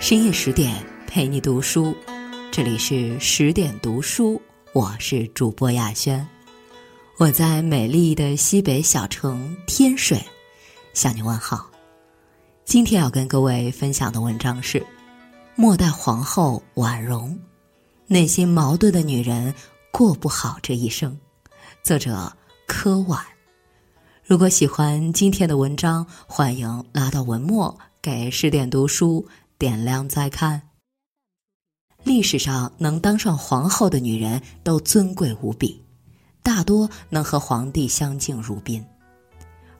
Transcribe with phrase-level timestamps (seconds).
[0.00, 0.72] 深夜十点
[1.08, 1.94] 陪你读书，
[2.52, 4.40] 这里是十点读书，
[4.72, 6.26] 我是主播亚轩，
[7.18, 10.24] 我在美丽的西北小城天水
[10.94, 11.68] 向你问好。
[12.64, 14.78] 今天要跟各位分享的文章是
[15.56, 17.30] 《末代皇后婉容》，
[18.06, 19.52] 内心矛盾的女人
[19.90, 21.18] 过不好这一生。
[21.82, 22.32] 作者
[22.68, 23.20] 柯婉。
[24.24, 29.26] 如果喜欢今天的文章，欢迎拉到文末给十点读书
[29.58, 30.62] 点亮再看。
[32.04, 35.84] 历史上能当上皇后的女人都尊贵无比，
[36.44, 38.84] 大多能和皇帝相敬如宾。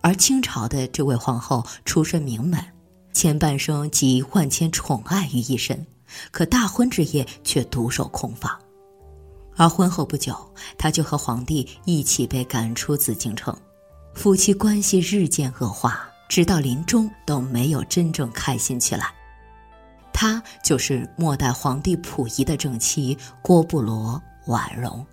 [0.00, 2.58] 而清朝的这位皇后出身名门，
[3.12, 5.86] 前半生集万千宠爱于一身，
[6.30, 8.58] 可大婚之夜却独守空房。
[9.56, 10.34] 而婚后不久，
[10.78, 13.54] 她就和皇帝一起被赶出紫禁城。
[14.14, 19.12] 夫妻关系日渐恶化，直到临终都没有真正开心起来。
[20.18, 25.06] 她就是末代皇帝溥仪的正妻郭布罗婉容。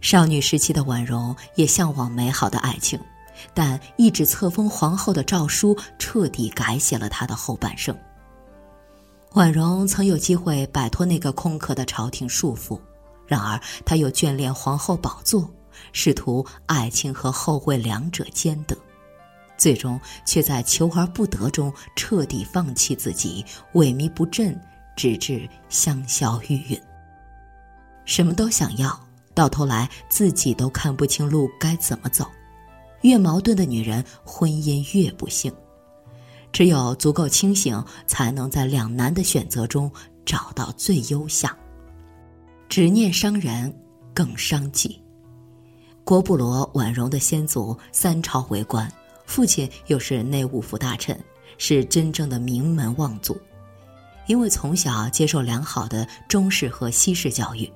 [0.00, 3.00] 少女时期的婉容也向往美好的爱情，
[3.52, 7.92] 但一纸册封皇后的诏书彻底改写了她的后半生。
[9.32, 12.80] 婉容曾有机会摆脱那个空壳的朝廷束缚，
[13.26, 15.50] 然而她又眷恋皇后宝座。
[15.92, 18.76] 试图爱情和后位两者兼得，
[19.60, 23.44] 最终却在求而不得中彻底放弃自己，
[23.74, 24.58] 萎靡不振，
[24.96, 26.80] 直至香消玉殒。
[28.06, 28.98] 什么都想要，
[29.34, 32.26] 到头来自己都看不清路该怎么走。
[33.02, 35.52] 越矛盾的女人，婚姻越不幸。
[36.52, 39.92] 只有足够清醒，才能在两难的选择中
[40.24, 41.54] 找到最优项。
[42.66, 43.72] 执念伤人，
[44.14, 45.00] 更伤己。
[46.02, 48.90] 郭布罗婉容的先祖三朝为官，
[49.30, 51.16] 父亲又是内务府大臣，
[51.56, 53.40] 是真正的名门望族。
[54.26, 57.72] 因为从小接受良好的中式和西式教育，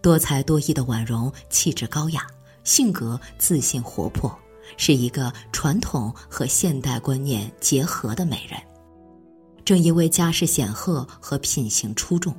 [0.00, 2.26] 多才多艺的婉容气质高雅，
[2.64, 4.34] 性格自信活泼，
[4.78, 8.58] 是一个传统和现代观念结合的美人。
[9.66, 12.34] 正因为家世显赫和品行出众。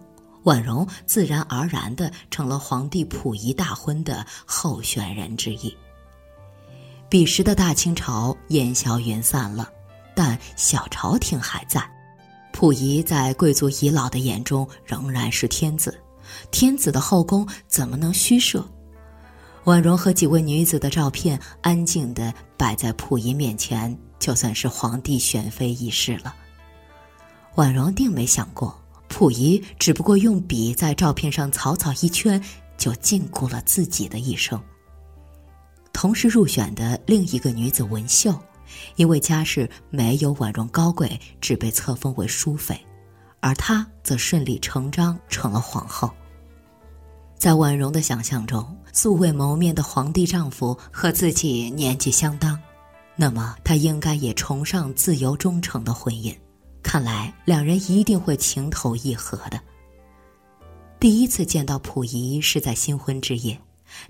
[0.45, 5.75] 婉容自然而然的成了皇帝溥仪大婚的候选人之一。
[7.09, 9.69] 彼时的大清朝烟消云散了，
[10.13, 11.81] 但小朝廷还在。
[12.51, 15.97] 溥仪在贵族遗老的眼中仍然是天子，
[16.51, 18.67] 天子的后宫怎么能虚设？
[19.63, 26.35] 婉容和几位女子的照片安静地摆在溥仪面前，就算是皇帝选妃仪式了。
[27.55, 28.77] 婉容定没想过。
[29.07, 32.43] 溥仪只不过用笔在照片上草草一圈，
[32.77, 34.61] 就禁锢了自己的一生。
[35.97, 38.39] 同时入选的另一个女子文秀，
[38.97, 42.79] 因为家世没有婉容高贵，只被册封为淑妃，
[43.39, 46.11] 而她则顺理成章成了皇后。
[47.35, 52.61] 在婉容的想象中，素未谋面的皇帝丈夫和自己年纪相当，
[53.15, 56.31] 那么她应该也崇尚自由忠诚的婚姻。
[56.83, 59.59] 看来两人一定会情投意合的。
[60.99, 63.59] 第一次见到溥仪是在新婚之夜，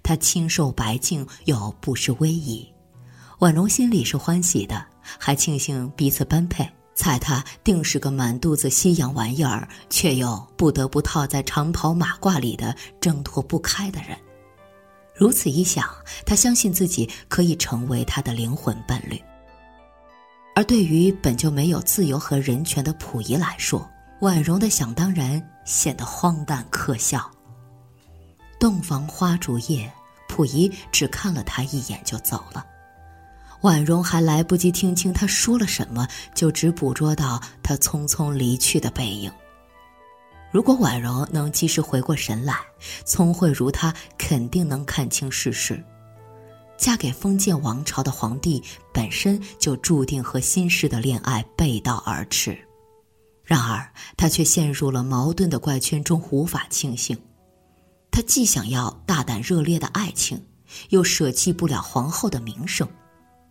[0.04, 2.68] 他清瘦白净又不失威仪，
[3.40, 4.86] 婉容心里是欢喜的，
[5.20, 6.68] 还庆幸彼此般配。
[6.96, 14.18] 猜他定是个满肚子西洋玩意儿，却又不得不套在长袍马褂里的挣脱不开的人。
[15.14, 15.88] 如此一想，
[16.26, 19.22] 他相信自己可以成为他的灵魂伴侣。
[20.56, 23.88] 而对于本就没有自由和人权的溥仪来说，
[24.22, 27.30] 婉容的想当然显得荒诞可笑。
[28.60, 29.92] 洞房花烛夜，
[30.28, 32.66] 溥仪只看了他一眼就走了，
[33.62, 39.32] 婉容还来不及听清他说了什么，就只捕捉到他匆匆离去的背影。
[40.52, 42.56] 如果婉容能及时回过神来，
[43.06, 45.84] 聪慧如她，肯定能看清世事。
[46.78, 48.64] 嫁给封建王朝的皇帝
[48.94, 52.58] 本身就注定和新式的恋爱背道而驰，
[53.44, 57.18] 然而她却陷入了矛盾的怪圈中无法清醒。
[58.18, 60.44] 她既想要大胆热烈的爱情，
[60.90, 62.90] 又舍弃不了皇后的名声，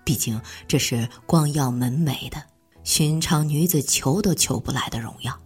[0.03, 2.43] 毕竟这是光耀门楣的
[2.83, 5.41] 寻常女子求都求不来的荣耀。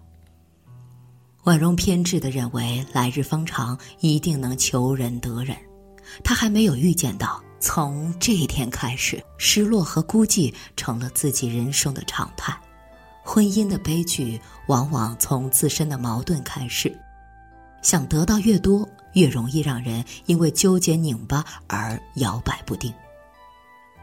[1.44, 5.54] 婉容偏执地认为来日方长，一定能求人得人，
[6.24, 7.44] 她还没有预见到。
[7.60, 12.58] 从这一天开始，失落和孤寂成了自己人生的常态。
[13.22, 16.98] 婚姻的悲剧往往从自身的矛盾开始，
[17.82, 22.92] 想得到越多，越容易让人因为纠结拧巴而摇摆不定。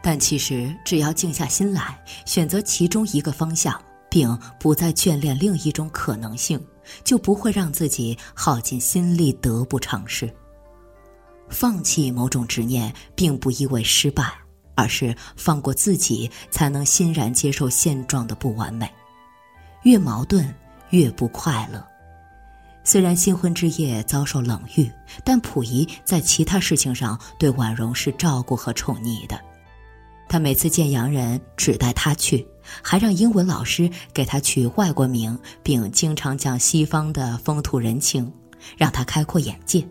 [0.00, 6.64] 但其实，只要静下心来，选择其中一个方向，并不再眷恋另一种可能性，
[7.02, 10.32] 就不会让自己耗尽心力得不偿失。
[11.48, 14.32] 放弃某种执念，并不意味失败，
[14.74, 18.88] 而是放过自己，才能欣然接受现状的不完美。
[19.82, 20.54] 越矛盾，
[20.90, 21.84] 越不快乐。
[22.88, 24.90] 虽然新婚之夜遭受冷遇，
[25.22, 29.38] 但溥仪在其他事情上对婉容是照顾和宠溺的。
[30.26, 32.48] 他每次见洋人只带她去，
[32.80, 38.32] 还让英文老师给她取外国名，并经常讲西方的风土人情，
[38.78, 39.86] 让她开阔眼界。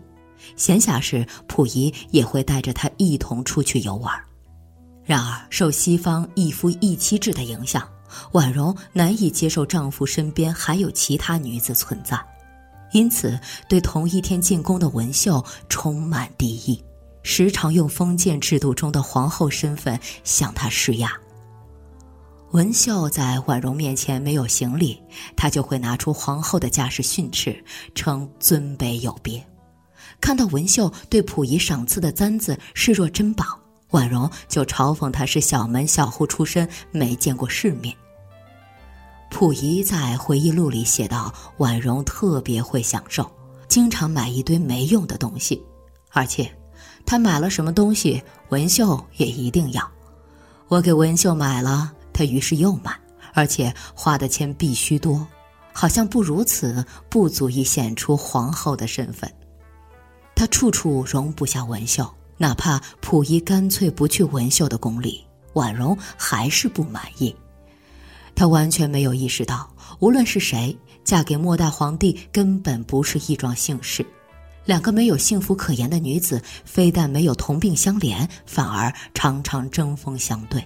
[0.56, 4.12] 闲暇时，溥仪也会带着她一同出去游玩。
[5.04, 7.88] 然而，受西方一夫一妻制的影响，
[8.32, 12.20] 婉容难以接受丈夫身边还有其他女子存在。
[12.92, 13.38] 因此，
[13.68, 16.82] 对同一天进宫的文秀充满敌意，
[17.22, 21.12] 时常用封建制度中的皇后身份向她施压。
[22.52, 24.98] 文秀在婉容面前没有行礼，
[25.36, 27.62] 她就会拿出皇后的架势训斥，
[27.94, 29.44] 称尊卑有别。
[30.18, 33.44] 看到文秀对溥仪赏赐的簪子视若珍宝，
[33.90, 37.94] 婉容就嘲讽她是小门小户出身，没见过世面。
[39.30, 43.30] 溥仪在回忆录里写道：“婉容特别会享受，
[43.68, 45.62] 经常买一堆没用的东西，
[46.10, 46.50] 而且，
[47.06, 49.88] 她买了什么东西，文秀也一定要。
[50.66, 52.98] 我给文秀买了，她于是又买，
[53.32, 55.24] 而且花的钱必须多，
[55.72, 59.32] 好像不如此不足以显出皇后的身份。
[60.34, 62.08] 她处处容不下文秀，
[62.38, 67.34] 哪怕溥仪干脆不去文秀的宫里，婉容还是不满意。”
[68.38, 69.68] 她完全没有意识到，
[69.98, 74.06] 无论是谁嫁给末代皇帝，根本不是一桩幸事。
[74.64, 80.62] 两个没有幸福可言的女子，非但没有同病相怜，反而常常针锋相对。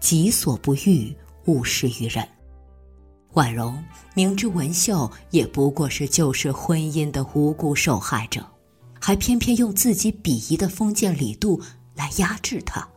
[0.00, 1.14] 己所不欲，
[1.44, 2.26] 勿施于人。
[3.34, 3.78] 婉容
[4.14, 8.42] 明知文秀也不过是旧式婚姻的无辜受害者，
[8.98, 11.60] 还偏偏用自己鄙夷的封建礼度
[11.94, 12.88] 来压制她。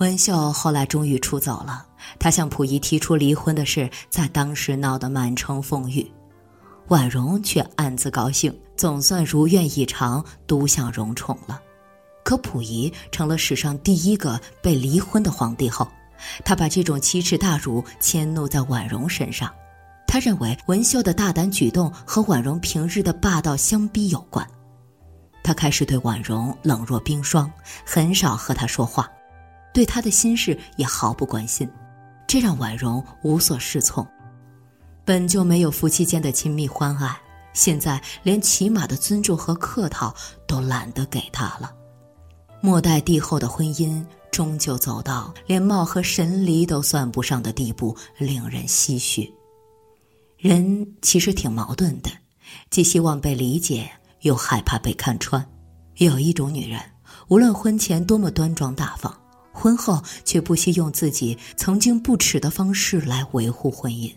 [0.00, 1.86] 文秀后来终于出走了。
[2.18, 6.10] 她向溥仪提出离婚的事，在当时闹得满城风雨。
[6.88, 11.60] 婉容却暗自高兴，总算如愿以偿，独享荣宠了。
[12.24, 15.86] 可溥仪成了史上第一个被离婚的皇帝后，
[16.46, 19.52] 他把这种奇耻大辱迁怒在婉容身上。
[20.06, 24.46] 他认为文秀的大胆举动和婉容平日的霸道相逼有关。
[25.44, 27.50] 他开始对婉容冷若冰霜，
[27.84, 29.06] 很少和她说话。
[29.72, 31.68] 对他的心事也毫不关心，
[32.26, 34.06] 这让婉容无所适从。
[35.04, 37.18] 本就没有夫妻间的亲密欢爱，
[37.52, 40.14] 现在连起码的尊重和客套
[40.46, 41.72] 都懒得给他了。
[42.60, 49.32] 末代帝后的婚姻终究走到连貌合神离都算不上的地步，令人唏嘘。
[50.36, 52.10] 人其实挺矛盾的，
[52.70, 53.90] 既希望被理解，
[54.20, 55.44] 又害怕被看穿。
[55.96, 56.80] 有一种女人，
[57.28, 59.19] 无论婚前多么端庄大方。
[59.60, 64.10] 婚后却不惜用自己曾经不耻的方式来维护婚姻，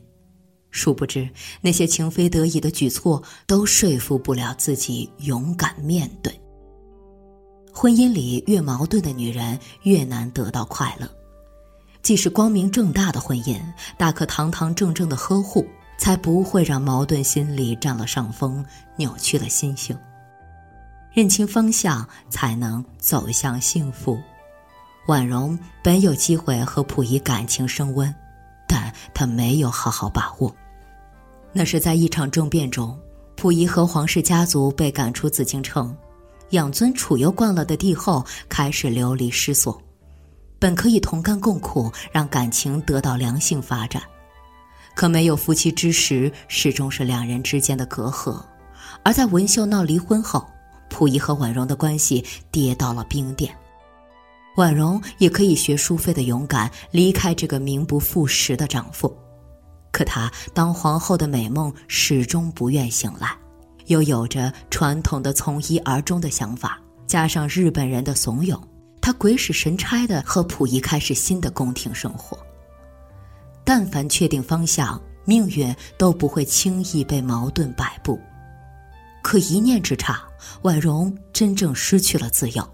[0.71, 1.29] 殊不知
[1.59, 6.33] 那些情非得已的举措都说服不了自己勇敢面对。
[7.73, 11.09] 婚姻里越矛盾的女人越难得到快乐，
[12.01, 13.59] 即使光明正大的婚姻，
[13.97, 18.63] 大可堂堂正正的呵护，才不会让矛盾心理占了上风，
[18.95, 19.97] 扭曲了心性。
[21.11, 24.17] 认清方向，才能走向幸福。
[25.07, 28.13] 婉容本有机会和溥仪感情升温，
[28.67, 30.53] 但她没有好好把握。
[31.51, 32.97] 那是在一场政变中，
[33.35, 35.95] 溥仪和皇室家族被赶出紫禁城，
[36.51, 39.79] 养尊处优惯了的帝后开始流离失所。
[40.57, 44.01] 本可以同甘共苦，让感情得到良性发展，
[44.95, 48.41] 可没有夫妻之实，始终是两人之间的隔阂。
[49.03, 50.47] 而在文秀闹离婚后，
[50.89, 53.53] 溥仪和婉容的关系跌到了冰点。
[54.55, 59.15] 婉容也可以学淑妃的勇敢，离开这个名不副实的丈夫。
[59.91, 63.35] 可她当皇后的美梦始终不愿醒来，
[63.87, 68.59] 又有着传统的从一而终的想法，加上日本人的怂恿，
[69.01, 72.37] 她鬼使神差的和溥仪开始新的宫廷生活。
[73.63, 78.19] 但凡确定方向，命运都不会轻易被矛盾摆布。
[79.23, 80.21] 可一念之差，
[80.63, 82.67] 婉容真正失去了自由。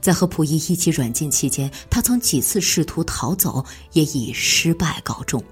[0.00, 5.42] 在和溥仪一起软禁期间，他曾几次试图逃走，也以失败告终。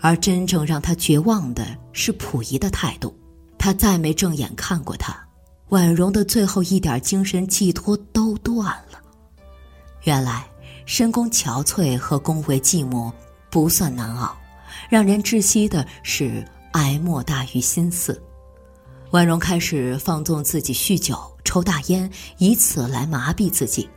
[0.00, 3.16] 而真正让他绝望的是溥仪的态度，
[3.58, 5.16] 他再没正眼看过他。
[5.70, 9.00] 婉容的最后一点精神寄托都断了。
[10.02, 10.46] 原来，
[10.84, 13.10] 深宫憔悴和宫闱寂寞
[13.50, 14.36] 不算难熬，
[14.90, 18.22] 让人窒息的是哀莫大于心死。
[19.14, 23.88] 婉容开始放纵自己酗酒、抽大烟，以此来麻痹自己。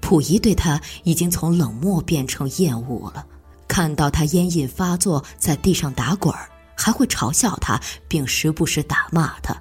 [0.00, 3.26] 溥仪对他已经从冷漠变成厌恶了，
[3.66, 9.60] 看到他烟瘾发作，在地上打滚儿，还会嘲笑他，并时不时打骂他。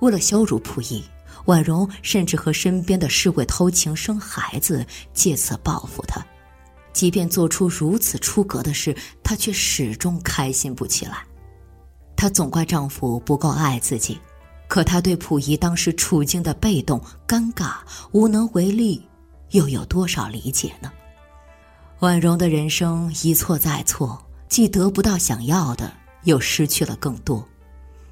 [0.00, 1.00] 为了羞辱溥仪，
[1.44, 6.20] 婉容甚至和身边的侍卫偷情生孩子，借此报复他。
[6.92, 11.27] 即便做出如此出格的事，她却始终开心不起来。
[12.18, 14.18] 她总怪丈夫不够爱自己，
[14.66, 17.76] 可她对溥仪当时处境的被动、尴尬、
[18.10, 19.00] 无能为力，
[19.50, 20.90] 又有多少理解呢？
[22.00, 25.92] 婉容的人生一错再错，既得不到想要的，
[26.24, 27.46] 又失去了更多。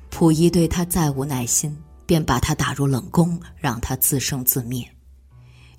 [0.08, 4.88] 溥仪对她再无耐心，便把她打入冷宫，让她自生自灭。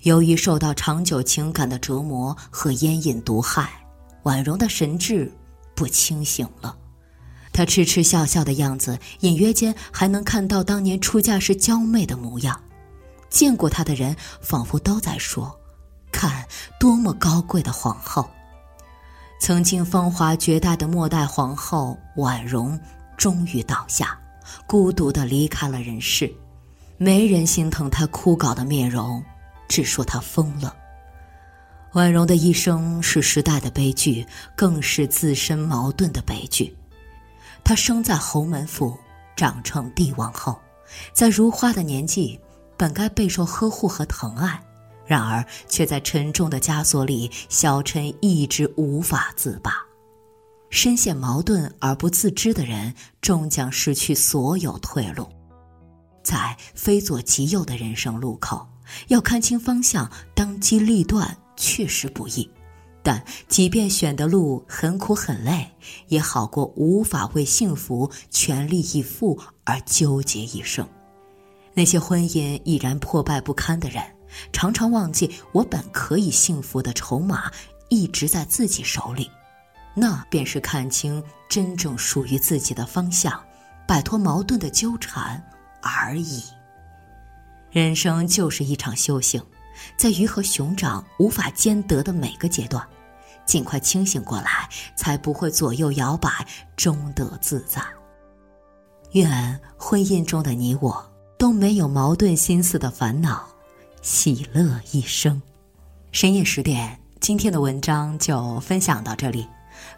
[0.02, 3.70] 由于受到长久情感的折磨和烟瘾毒害，
[4.24, 5.32] 婉容的神智
[5.74, 6.76] 不清醒了。
[7.58, 12.60] 她痴痴笑笑的样子，隐约间还能看到当年出嫁时娇媚的模样。
[13.28, 15.52] 见过她的人仿佛都在说
[16.12, 16.46] ：“看，
[16.78, 18.30] 多么高贵的皇后！”
[19.42, 22.78] 曾经风华绝代的末代皇后婉容，
[23.16, 24.16] 终于倒下，
[24.64, 26.32] 孤独地离开了人世。
[26.96, 29.20] 没人心疼她枯槁的面容。
[29.66, 30.72] 只说她疯了。
[31.94, 34.24] 婉容的一生是时代的悲剧，
[34.54, 36.72] 更是自身矛盾的悲剧。
[37.68, 38.96] 她生在侯门府，
[39.36, 40.58] 长成帝王后，
[41.12, 42.40] 在如花的年纪，
[42.78, 44.58] 本该备受呵护和疼爱，
[45.04, 49.84] 然而却在沉重的枷锁里消沉，一直无法自拔。
[50.70, 55.28] 深陷矛盾而不自知的人，终将失去所有退路。
[56.24, 58.66] 在非左即右的人生路口。
[59.08, 62.50] 要看清方向，当机立断确实不易，
[63.08, 65.66] 但即便选的路很苦很累，
[66.08, 70.86] 也好过无法为幸福全力以赴而纠结一生。
[71.72, 74.04] 那些婚姻已然破败不堪的人，
[74.52, 77.50] 常常忘记我本可以幸福的筹码
[77.88, 79.30] 一直在自己手里，
[79.94, 83.42] 那便是看清真正属于自己的方向，
[83.86, 85.42] 摆脱矛盾的纠缠
[85.80, 86.42] 而已。
[87.70, 89.42] 人生就是一场修行，
[89.96, 92.86] 在鱼和熊掌无法兼得的每个阶段，
[93.48, 96.30] 尽快清醒过来，才不会左右摇摆，
[96.76, 97.82] 终得自在。
[99.12, 103.48] 愿婚姻中的你我都没有矛盾心思的烦恼，
[104.02, 105.40] 喜乐一生。
[106.12, 109.48] 深夜十点，今天的文章就分享到这里，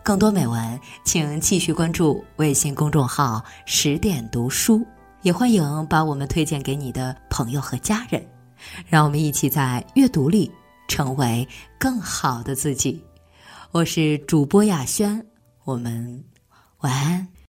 [0.02, 4.86] 更多美文请继续关注微信公众号“十点读书”。
[5.22, 8.24] 也欢迎把我们推荐给你的朋友和家人，
[8.86, 10.50] 让我们一起在阅读里
[10.88, 11.46] 成为
[11.78, 13.04] 更好的自己。
[13.72, 15.24] 我是主播雅轩，
[15.62, 16.24] 我们
[16.80, 17.28] 晚安。